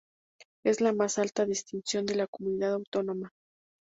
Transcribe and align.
Es 0.65 0.81
la 0.81 0.93
más 0.93 1.19
alta 1.19 1.45
distinción 1.45 2.07
de 2.07 2.15
la 2.15 2.25
comunidad 2.25 2.73
autónoma. 2.73 3.29